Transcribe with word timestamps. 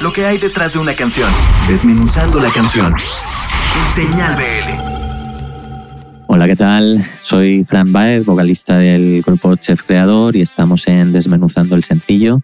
lo 0.00 0.12
que 0.12 0.24
hay 0.24 0.38
detrás 0.38 0.72
de 0.72 0.78
una 0.78 0.94
canción, 0.94 1.28
desmenuzando 1.68 2.40
la 2.40 2.50
canción. 2.50 2.94
Señal 3.94 4.34
BL. 4.34 4.70
Hola, 6.26 6.46
¿qué 6.46 6.56
tal? 6.56 7.04
Soy 7.22 7.64
Fran 7.64 7.92
Baez, 7.92 8.24
vocalista 8.24 8.78
del 8.78 9.20
grupo 9.20 9.56
Chef 9.56 9.82
Creador 9.82 10.36
y 10.36 10.40
estamos 10.40 10.86
en 10.86 11.12
Desmenuzando 11.12 11.76
el 11.76 11.84
Sencillo. 11.84 12.40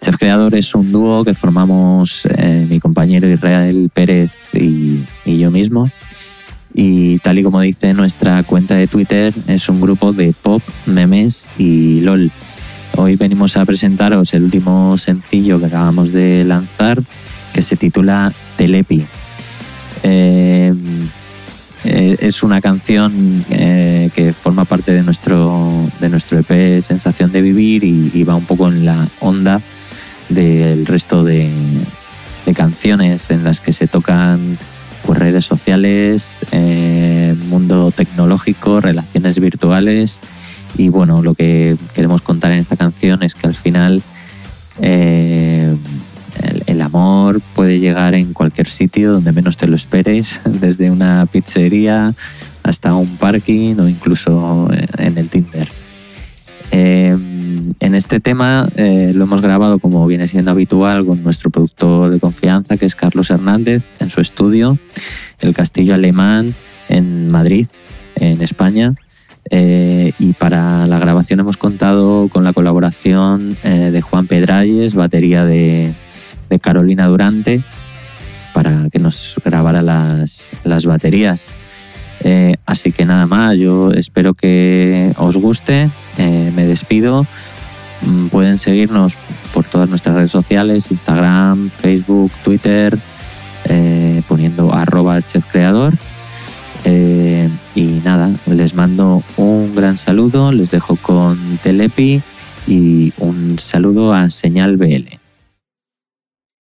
Chef 0.00 0.16
Creador 0.16 0.56
es 0.56 0.74
un 0.74 0.90
dúo 0.90 1.24
que 1.24 1.34
formamos 1.34 2.26
eh, 2.26 2.66
mi 2.68 2.80
compañero 2.80 3.28
Israel 3.28 3.88
Pérez 3.94 4.48
y, 4.52 5.04
y 5.24 5.38
yo 5.38 5.52
mismo. 5.52 5.88
Y 6.72 7.18
tal 7.18 7.38
y 7.38 7.44
como 7.44 7.60
dice 7.60 7.94
nuestra 7.94 8.42
cuenta 8.42 8.74
de 8.74 8.88
Twitter, 8.88 9.32
es 9.46 9.68
un 9.68 9.80
grupo 9.80 10.12
de 10.12 10.34
pop, 10.42 10.62
memes 10.86 11.46
y 11.56 12.00
LOL. 12.00 12.32
Hoy 12.96 13.16
venimos 13.16 13.56
a 13.56 13.64
presentaros 13.64 14.34
el 14.34 14.44
último 14.44 14.96
sencillo 14.98 15.58
que 15.58 15.66
acabamos 15.66 16.12
de 16.12 16.44
lanzar, 16.44 17.02
que 17.52 17.60
se 17.60 17.76
titula 17.76 18.32
Telepi. 18.56 19.04
Eh, 20.04 20.72
eh, 21.84 22.16
es 22.20 22.44
una 22.44 22.60
canción 22.60 23.44
eh, 23.50 24.10
que 24.14 24.32
forma 24.32 24.64
parte 24.64 24.92
de 24.92 25.02
nuestro, 25.02 25.90
de 26.00 26.08
nuestro 26.08 26.38
EP 26.38 26.80
Sensación 26.82 27.32
de 27.32 27.42
Vivir 27.42 27.82
y, 27.82 28.22
va 28.22 28.36
un 28.36 28.46
poco 28.46 28.68
en 28.68 28.84
la 28.84 29.08
onda 29.18 29.60
del 30.28 30.86
resto 30.86 31.24
de, 31.24 31.50
canciones 32.54 33.30
en 33.30 33.42
las 33.42 33.60
que 33.60 33.72
se 33.72 33.88
tocan 33.88 34.56
pues, 35.04 35.18
redes 35.18 35.44
sociales, 35.44 36.40
mundo 37.48 37.90
tecnológico, 37.90 38.80
relaciones 38.80 39.40
virtuales 39.40 40.20
y 40.76 40.88
bueno, 40.88 41.22
lo 41.22 41.34
que 41.34 41.76
queremos 41.94 42.22
contar 42.22 42.52
en 42.52 42.58
esta 42.58 42.76
canción 42.76 43.22
es 43.22 43.34
que 43.34 43.46
al 43.46 43.54
final 43.54 44.02
eh, 44.80 45.74
el, 46.66 46.82
amor 46.82 47.40
puede 47.54 47.78
llegar 47.78 48.14
en 48.14 48.32
cualquier 48.32 48.66
sitio 48.66 49.12
donde 49.12 49.32
menos 49.32 49.56
te 49.56 49.66
lo 49.66 49.76
esperes, 49.76 50.40
desde 50.44 50.90
una 50.90 51.26
pizzería 51.26 52.12
hasta 52.62 52.94
un 52.94 53.16
parking 53.16 53.76
o 53.78 53.88
incluso 53.88 54.68
en 54.98 55.18
el 55.18 55.28
Tinder. 55.28 55.70
Eh, 56.70 57.16
en 57.80 57.94
este 57.94 58.20
tema 58.20 58.68
eh, 58.76 59.12
lo 59.14 59.24
hemos 59.24 59.40
grabado 59.40 59.78
como 59.78 60.06
viene 60.06 60.26
siendo 60.26 60.50
habitual 60.50 61.06
con 61.06 61.22
nuestro 61.22 61.50
productor 61.50 62.10
de 62.10 62.18
confianza 62.18 62.76
que 62.76 62.86
es 62.86 62.94
Carlos 62.94 63.30
Hernández 63.30 63.92
en 64.00 64.10
su 64.10 64.20
estudio, 64.20 64.78
El 65.40 65.54
Castillo 65.54 65.94
Alemán 65.94 66.54
en 66.88 67.30
Madrid, 67.30 67.66
en 68.16 68.42
España. 68.42 68.94
Eh, 69.50 70.12
y 70.18 70.32
para 70.32 70.86
la 70.86 70.98
grabación 70.98 71.40
hemos 71.40 71.56
contado 71.56 72.28
con 72.28 72.44
la 72.44 72.52
colaboración 72.52 73.56
eh, 73.62 73.90
de 73.92 74.00
Juan 74.00 74.26
Pedralles, 74.26 74.94
batería 74.94 75.44
de, 75.44 75.94
Carolina 76.62 77.08
Durante, 77.08 77.64
para 78.52 78.88
que 78.88 79.00
nos 79.00 79.34
grabara 79.44 79.82
las, 79.82 80.52
baterías. 80.86 81.56
Eh, 82.20 82.54
así 82.64 82.92
que 82.92 83.04
nada 83.04 83.26
más, 83.26 83.58
yo 83.58 83.90
espero 83.90 84.34
que 84.34 85.12
os 85.16 85.36
guste, 85.36 85.90
me 86.16 86.64
despido. 86.64 87.26
Mm, 88.02 88.28
pueden 88.28 88.56
seguirnos 88.56 89.14
por 89.52 89.64
todas 89.64 89.88
nuestras 89.88 90.14
redes 90.14 90.30
sociales, 90.30 90.92
Instagram, 90.92 91.70
Facebook, 91.70 92.30
Twitter, 92.44 92.96
poniendo 94.28 94.72
arroba 94.72 95.20
chefcreador. 95.22 95.94
Nada, 98.04 98.30
les 98.46 98.74
mando 98.74 99.22
un 99.36 99.74
gran 99.74 99.98
saludo, 99.98 100.52
les 100.52 100.70
dejo 100.70 100.96
con 100.96 101.58
Telepi 101.62 102.22
y 102.66 103.12
un 103.18 103.58
saludo 103.58 104.12
a 104.12 104.30
Señal 104.30 104.76
BL. 104.76 105.23